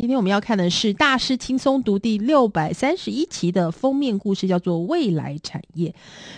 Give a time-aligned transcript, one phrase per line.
[0.00, 5.92] 今天我们要看的是大师轻松读第六百三十一期的封面故事，叫做“未来产业”。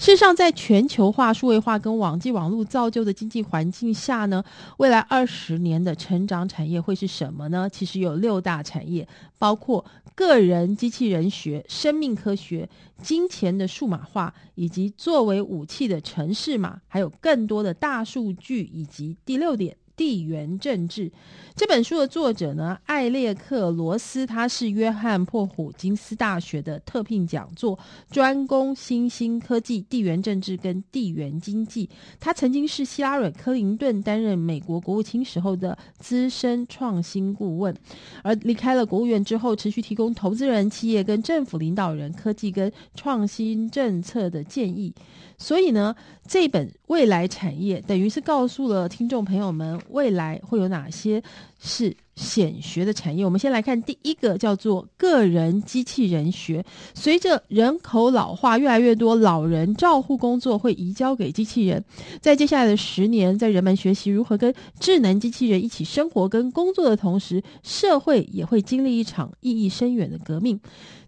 [0.00, 4.42] 事实上，在全球化、数位化跟网际网络造就的经济环境下呢，
[4.78, 7.68] 未来二十年的成长产业会是什么呢？
[7.68, 9.06] 其实有六大产业，
[9.38, 9.84] 包括
[10.14, 12.66] 个人机器人学、生命科学、
[13.02, 19.76] 金钱的数码化，以及作为武器的城市码，还有更多的大数据，以及第六点。
[19.96, 21.10] 地缘政治
[21.54, 27.78] 这本书的作者呢，艾列克·罗斯，他是约翰霍普金斯大学的特聘讲座，
[28.10, 31.90] 专攻新兴科技、地缘政治跟地缘经济。
[32.18, 37.76] 他曾经是希拉蕊·克林顿担任美国国务卿时候的资深创新顾问，
[38.22, 44.94] 而离开了国务院之后，持续提供投资人、企业跟政府领导人科技跟创新政策的建议。
[45.42, 45.94] 所以呢，
[46.28, 51.20] 这本未来产业等于是告诉了听众朋友们，未来会有哪些
[51.64, 53.24] 是显学的产业。
[53.24, 56.62] 我们先来看第一个，叫做个人机器人学。
[56.92, 61.82] 随着人口老化，越来越多老人照护工作会移交给机器人。
[62.20, 70.60] 在接下来的十年，在人们学习如何跟智能机器人一起生活跟工作的同时，社会也会经历一场意义深远的革命。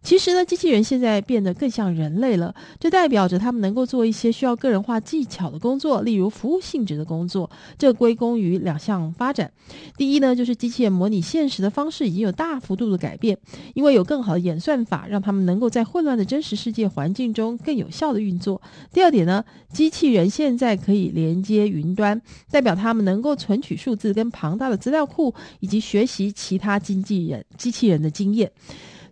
[0.03, 7.51] 其实呢，机器人现在变得更像人类了，这代表着他们能够做一些需要个人化技巧的工作，例如服务性质的工作。
[7.79, 9.51] 这归功于两项发展。
[9.97, 13.39] 第一呢，就是机器人模拟现实的方式已经有大幅度的改变，
[13.75, 18.61] 因为有更好的演算法，让他们能够在混乱的真实世界环境中更有效的运作。
[18.93, 28.51] 第二点呢，机器人现在可以连接云端，代表他们能够存取数字跟庞大的资料库，以及学习其他经纪人机器人的经验。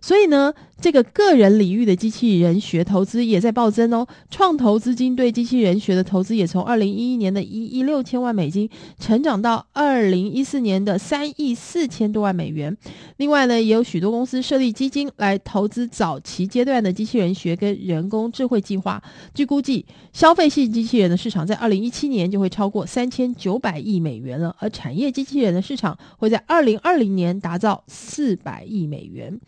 [0.01, 4.05] 所以呢，这个个人领域的机器人学投资也在暴增哦。
[4.29, 12.75] 创投资金对机器人学的投资也从二零一一年的一亿六千万美金，成长到二零一四年的三亿四千多万美元。
[13.15, 19.01] 另外呢，也有许多公司设立基金来投资早期阶段的机器人学跟人工智慧计划。
[19.33, 29.39] 据估计，消费性机器人的市场在二零一七年就会超过三千九百亿美元了，而产业机器人的市场会在二零二零年达到四百亿美元。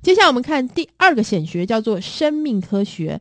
[0.00, 3.20] 接下来我们看第二个显学，叫做生命科学。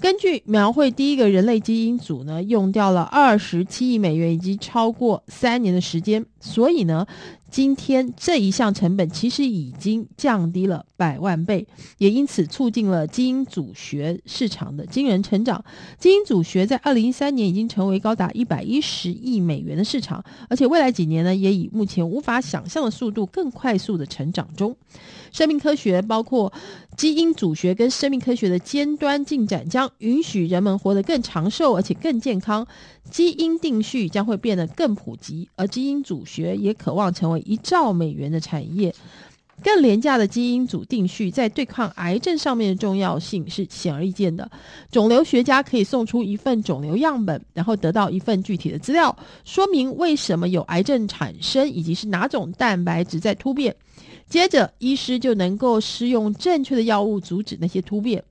[0.00, 6.26] 根据描绘第一个人类基因组呢，用掉了二十七亿美元，以及超过三年的时间。
[6.40, 7.06] 所以呢，
[7.50, 11.66] 今天这一项成本其实已经降低了百万倍，
[11.96, 15.64] 也因此促进了基因组学市场的惊人成长。
[15.98, 24.76] 基因组学在二零一三年已经成为高达一百一十亿美元的市场，而且未来几年呢，也以目前无法想象的速度更快速的成长中。
[25.32, 26.50] 生命科学包括
[26.96, 32.66] 基因组学跟生命科学的尖端进展，将允许人们活得更长寿而且更健康。
[33.10, 38.94] 基因定序将会变得更普及，而基因组学也渴望成为一兆美元的产业。
[39.60, 44.48] 更廉价的基因组定序在对抗癌症上面的重要性是显而易见的。
[44.92, 53.74] 肿瘤学家可以送出一份肿瘤样本，然后得到一份具体的资料，说明为什么有癌症产生，以及是哪种蛋白质在突变。
[54.28, 58.22] 接着，医师就能够施用正确的药物阻止那些突变。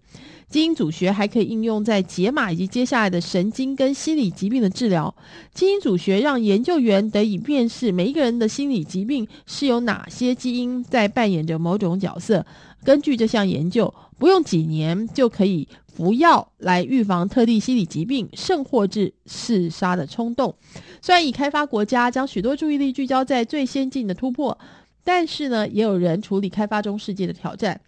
[0.50, 5.14] 基因组学还可以应用在解码以及接下来的神经跟心理疾病的治疗。
[5.54, 12.46] 基因组学让研究员得以辨识每一个人的心理疾病是有哪些基因在扮演着某种角色。
[12.84, 20.56] 根据这项研究，不用几年就可以服药来预防特定心理疾病，甚或致自杀的冲动。
[21.02, 24.58] 虽然已开发国家将许多注意力聚焦在最先进的突破。
[25.04, 27.80] 但是呢，也有人处理开发中世界的挑战，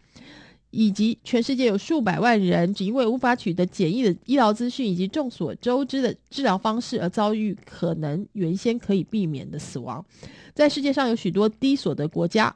[0.72, 10.06] 以及全世界有数百万人只因为无法取得简易的医疗资讯以及众所周知的治疗方式而遭遇可能原先可以避免的死亡。
[10.54, 12.56] 在世界上有许多低所得国家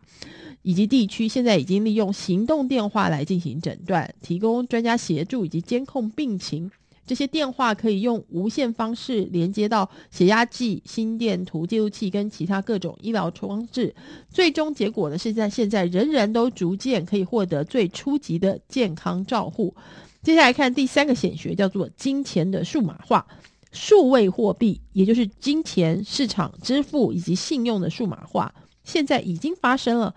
[0.61, 6.69] 以及地区，现在已经利用行动电话来进行诊断，提供专家协助以及监控病情。
[7.05, 13.93] 这些电话可以用无线方式连接到血压计、心电图记录器跟其他各种医疗装置。
[14.29, 19.75] 最终结果呢，是在现在人人都逐渐可以获得最初级的健康照护。
[20.21, 23.27] 接下来看第三个显学，叫做金钱的数码化。
[23.71, 28.53] 数位货币，也就是金钱市场支付以及信用的数码化，
[28.83, 30.15] 现在已经发生了。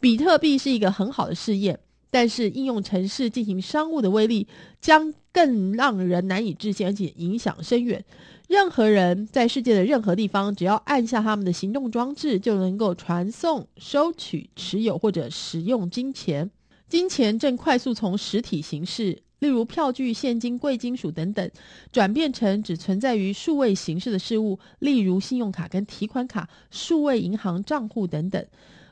[0.00, 1.78] 比特币是一个很好的试验。
[2.10, 4.48] 但是应用城市进行商务的威力
[4.80, 8.04] 将更让人难以置信，而且影响深远。
[8.48, 16.50] 任何人在世界的任何地方，只要按下他们的行动装置，就能够传送、收取、持有或者使用金钱。
[16.88, 21.48] 金钱正快速从实体形式，例如票据、现金、贵金属等等，
[21.92, 28.44] 转变成只存在于数位形式的事物，例如信用卡跟提款卡、数位银行账户等等。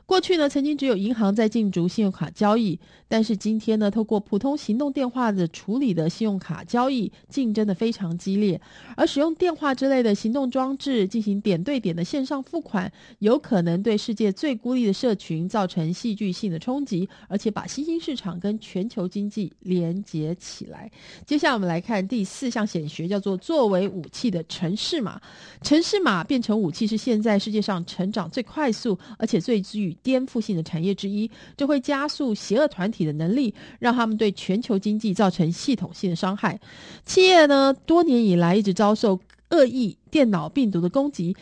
[0.07, 8.59] 过去呢，曾经只有银行在进驻信用卡交易，但是今天呢，透过普通行动电话的处理的信用卡交易，竞争的非常激烈。
[8.95, 12.89] 而使用电话之类的行动装置进行点对点的线上付款，
[13.19, 20.89] 有可能对世界最孤立的社群造成戏剧性的冲击，而且把新兴市场跟全球经济连接起来。
[21.25, 25.21] 接下来我们来看第四项显学，叫做作为武器的城市码。
[25.61, 31.29] 城市码变成武器是现在世界上成长最快速，而且最具颠覆性的产业之一。
[31.55, 36.59] 就会加速邪恶团体的能力，让他们对全球经济造成系统性的伤害。
[37.05, 41.35] 企业呢，多年以来一直遭受恶意电脑病毒的攻击。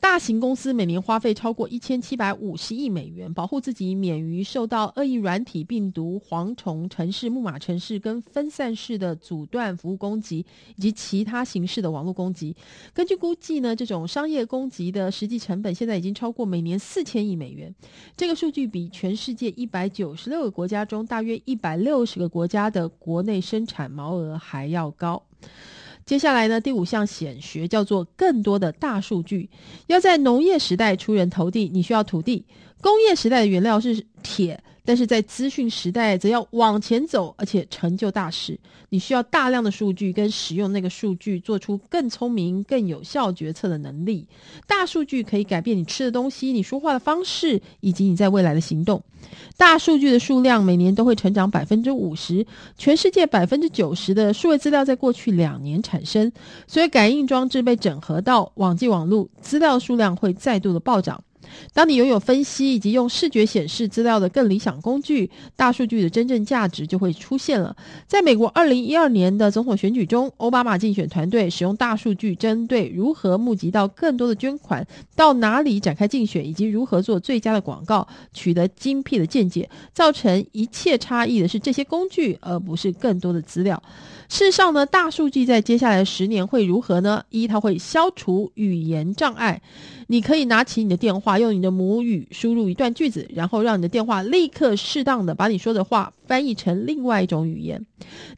[0.00, 10.46] 大型公司每年花费超过一千七百五十亿美元，保护自己免于受到恶意软体病毒、蝗虫城市、木马城市跟分散式的阻断服务攻击，
[10.76, 12.56] 以及其他形式的网络攻击。
[12.94, 17.74] 根据估计呢，这种商业攻击的实际成本现在已经超过每年四千亿美元。
[18.16, 25.22] 这个数据比全世界一百九十六个国家中大约一百六十个国家的国内生产毛额还要高。
[26.08, 29.46] 接下来呢，第五项显学叫做更多的大数据。
[29.88, 32.42] 要在农业时代出人头地，你需要土地；
[32.80, 34.58] 工业时代的原料是铁。
[34.86, 38.58] 但是在资讯时代，则要往前走，而且成就大事。
[38.88, 44.26] 你需要大量的数据，跟使用那个数据，做出更聪明、更有效决策的能力。
[44.66, 49.02] 大数据可以改变你吃的东西、你说话的方式，以及你在未来的行动。
[49.56, 56.30] 大数据的数量每年都会成长百分之五十，全世界百分之九十的数位资料在过去两年产生，
[56.66, 61.22] 所以感应装置被整合到网际网路，资料数量会再度的暴涨。
[61.72, 67.76] 当你拥有分析以及用视觉显示资料的更理想工具，大数据的真正价值就会出现了。
[68.06, 79.68] 在美国二零一二年的总统选举中，奥巴马竞选团队使用大数据，针对如何募集到更多的捐款、到哪里展开竞选以及如何做最佳的广告，取得精辟的见解。
[79.92, 83.82] 造成一切差异的是这些工具，而不是更多的资料。
[84.28, 87.24] 事实上呢，大数据在接下来十年会如何呢？
[87.30, 89.62] 一，它会消除语言障碍。
[90.10, 97.84] 你可以拿起你的电话，用你的母语输入一段句子，然后让你的电话立刻适当的把你说的话翻译成另外一种语言。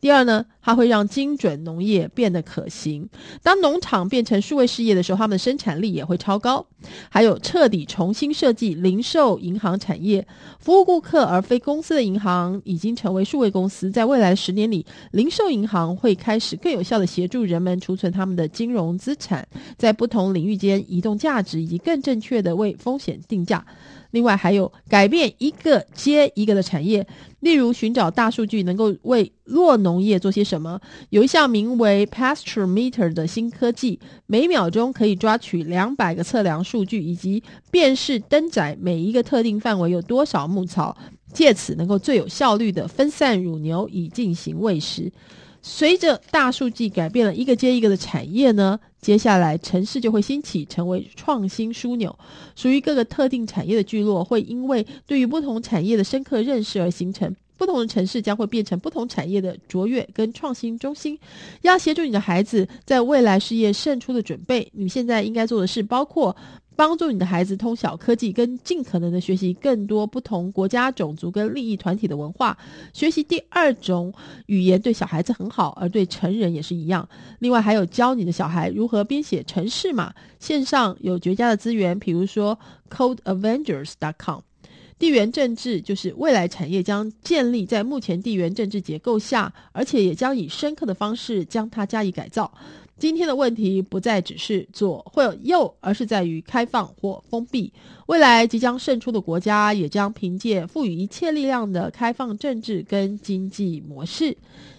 [0.00, 3.08] 第二呢，它会让精准农业变得可行。
[3.42, 6.66] 当农场变成数位事业的时候，他们的生产力也会超高。
[7.08, 10.26] 还有彻底重新设计零售银行产业，
[10.58, 13.90] 服务顾客而非公司的银行已经成为数位公司。
[13.90, 19.46] 在未来十年里，零售银行会开始更有效地协助人们储存他们的金融资产，
[19.78, 21.60] 在不同领域间移动价值。
[21.60, 23.64] 以及更正确的为风险定价。
[24.12, 27.06] 另外，还有改变一个接一个的产业，
[27.40, 30.80] 例如寻找大数据能够为弱农业做些什么。
[31.10, 40.96] 有一项名为 Pasture Meter 的新科技，每秒钟可以抓取两百个测量数据，以及辨识登载每一个特定范围有多少牧草，
[41.32, 45.12] 借此能够最有效率的分散乳牛以进行喂食。
[45.62, 52.18] 随着大数据改变了一个接一个的产业呢，接下来城市就会兴起，成为创新枢纽。
[52.56, 57.34] 属于各个特定产业的聚落，会因为对于不同产业的深刻认识而形成。
[57.60, 61.18] 不同的城市将会变成不同产业的卓越跟创新中心。
[61.60, 66.34] 要协助你的孩子在未来事业胜出的准备，你现在应该做的事包括。
[66.76, 72.56] 帮助你的孩子通晓科技，跟尽可能的学习更多不同国家、种族跟利益团体的文化。
[72.94, 74.10] 学习第二种
[74.46, 77.06] 语言对小孩子很好，而对成人也是一样。
[77.38, 80.10] 另外，还有教你的小孩如何编写程式码。
[80.38, 84.40] 线上有绝佳的资源，比如说 CodeAvengers.com。
[85.00, 92.52] 地缘政治就是未来产业将建立在目前地缘政治结构下，而且也将以深刻的方式将它加以改造。
[92.98, 97.72] 今天的问题不再只是左或右，而是在于开放或封闭。
[98.08, 104.36] 未来即将胜出的国家，也将凭借赋予一切力量的开放政治跟经济模式。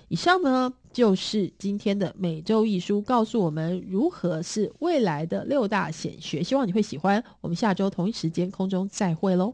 [0.07, 6.43] 以上呢，就是今天的每周一书，告诉我们如何是未来的六大显学。
[6.43, 7.23] 希望你会喜欢。
[7.41, 9.51] 我们下周同一时间空中再会喽。